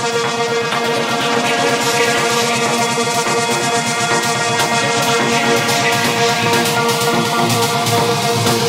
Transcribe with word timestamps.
Thank 0.00 0.14
you. 8.62 8.67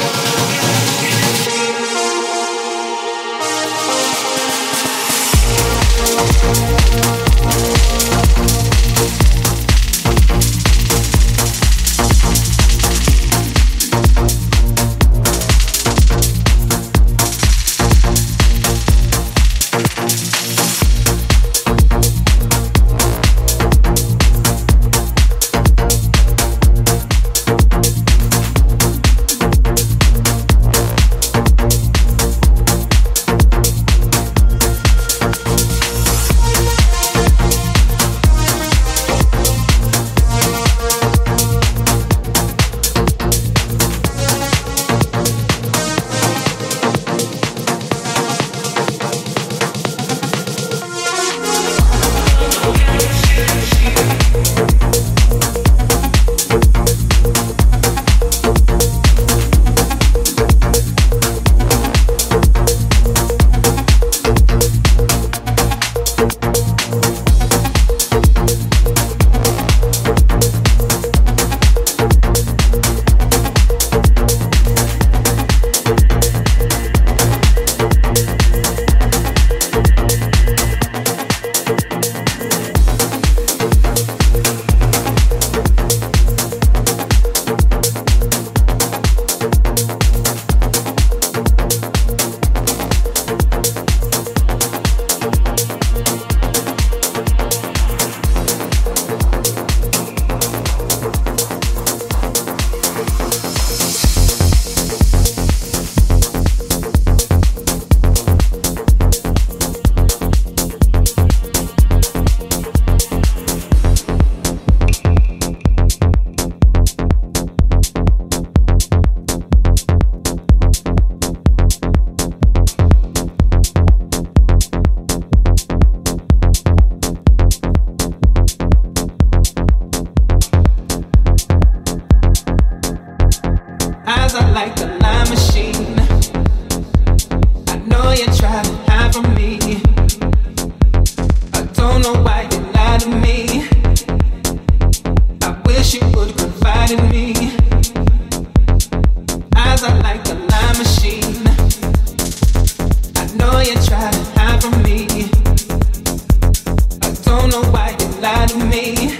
lie 158.22 158.46
to 158.48 158.58
me. 158.58 159.18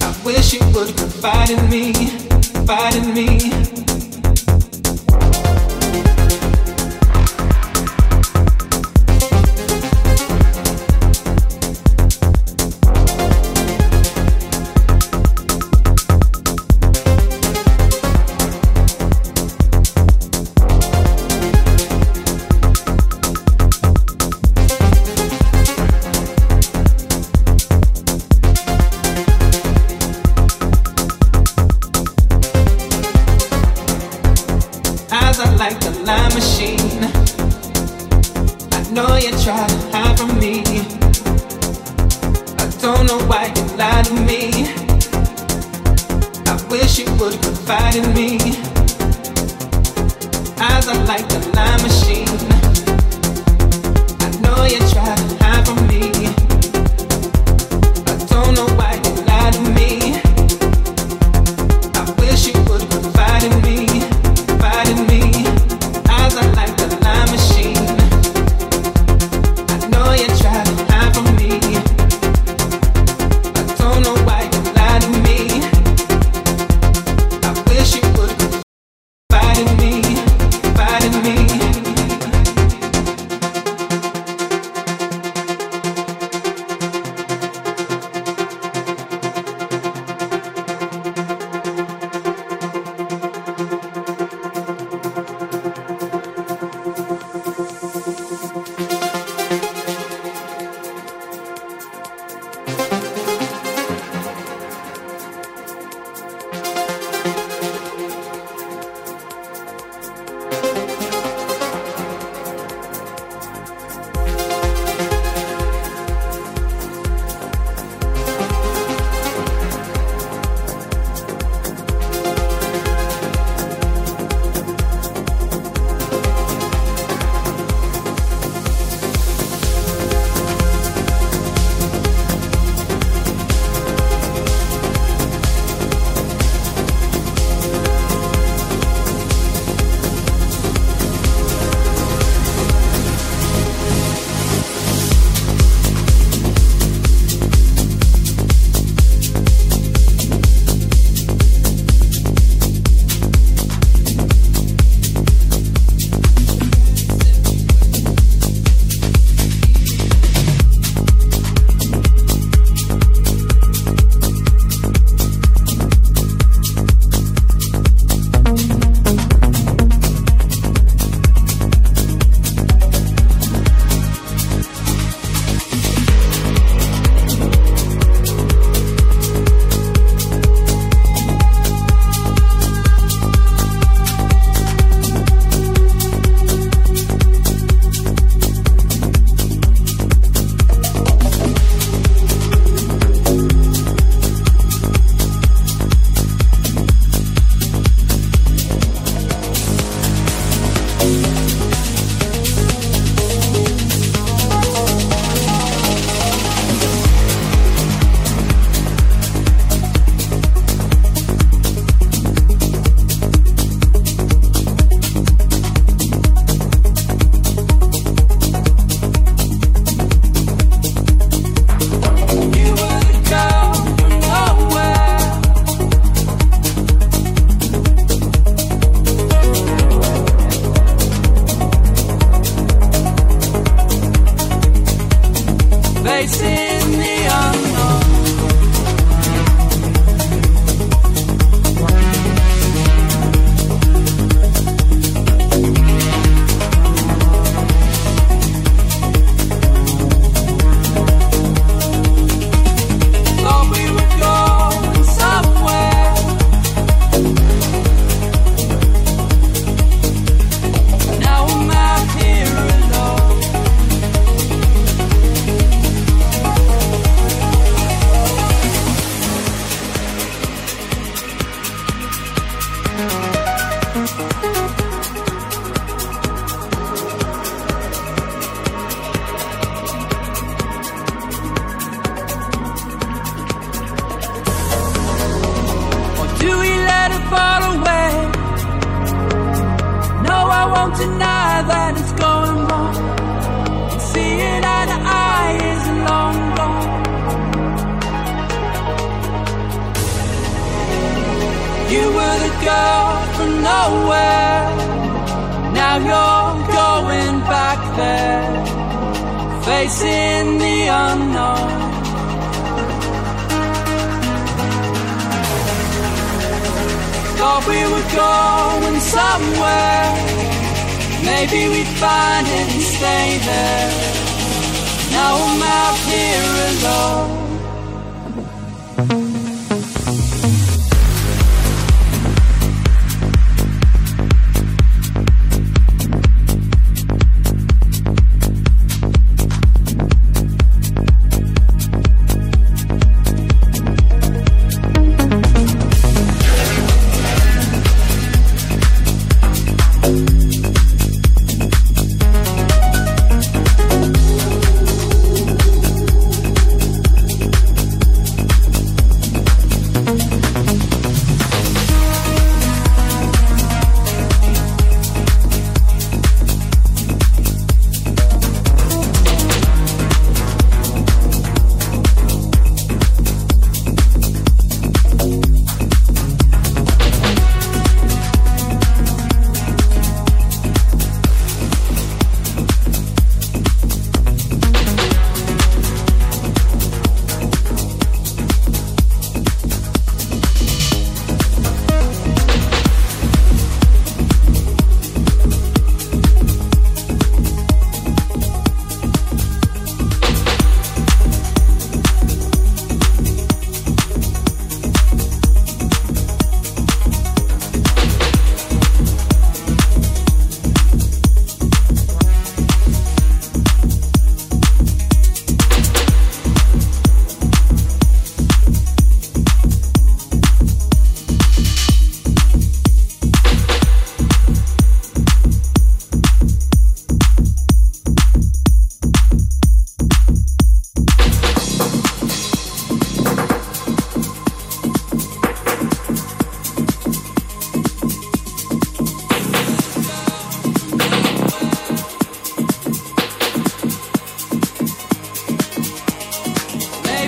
I 0.00 0.20
wish 0.24 0.52
you 0.52 0.60
would 0.74 0.96
confide 0.96 1.50
in 1.50 1.70
me, 1.70 1.92
confide 2.52 2.96
in 2.96 3.14
me. 3.14 4.09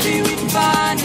maybe 0.04 0.22
we 0.22 0.34
can 0.36 0.48
find 0.48 1.01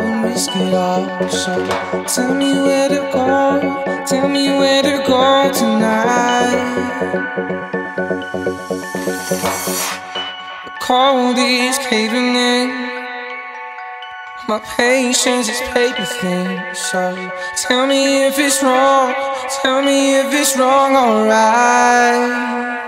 and 0.00 0.24
risk 0.24 0.50
it 0.54 0.74
all. 0.74 1.28
So 1.28 1.54
tell 2.06 2.34
me 2.34 2.54
where 2.54 2.88
to 2.88 3.10
go, 3.12 4.04
tell 4.06 4.28
me 4.28 4.48
where 4.48 4.82
to 4.82 5.04
go 5.06 5.52
tonight. 5.52 6.78
Cold 10.80 11.36
is 11.38 11.78
caving 11.78 12.34
in. 12.34 12.88
My 14.48 14.60
patience 14.76 15.48
is 15.50 15.60
paper 15.74 16.06
thin, 16.06 16.74
so 16.74 17.30
tell 17.56 17.86
me 17.86 18.24
if 18.26 18.38
it's 18.38 18.62
wrong. 18.62 19.14
Tell 19.60 19.82
me 19.82 20.16
if 20.20 20.32
it's 20.32 20.56
wrong, 20.56 20.96
alright. 20.96 22.87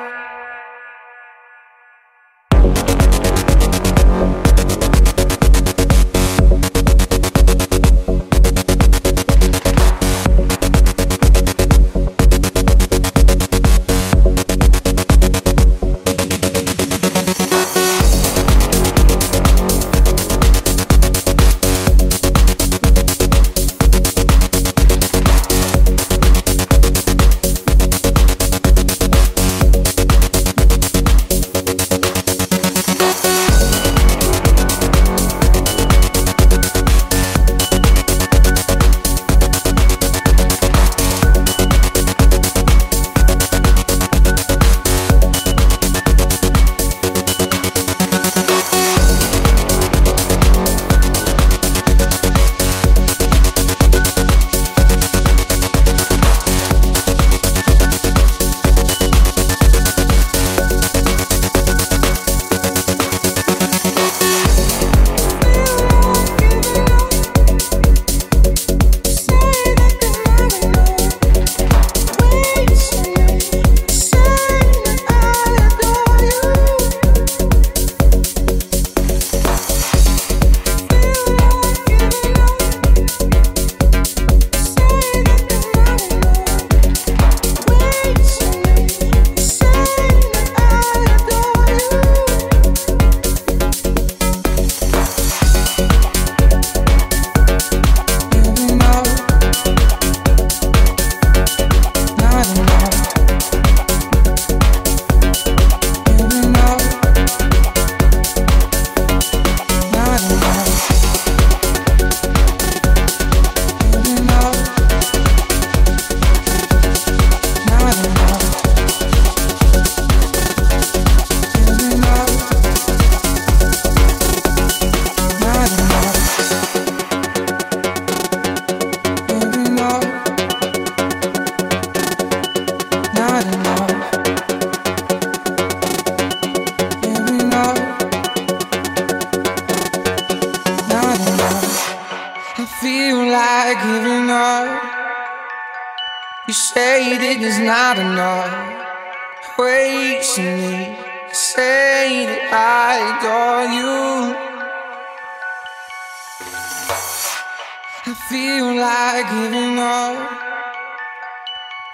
I 158.11 158.15
feel 158.15 158.75
like 158.75 159.31
giving 159.31 159.79
up. 159.79 160.19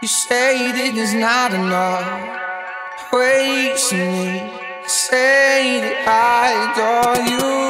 You 0.00 0.08
say 0.08 0.72
that 0.72 0.96
it's 0.96 1.12
not 1.12 1.52
enough 1.52 3.12
ways 3.12 3.92
in 3.92 4.12
me. 4.16 4.50
Say 4.86 5.80
that 5.82 6.08
I 6.08 6.72
adore 6.72 7.20
you. 7.28 7.65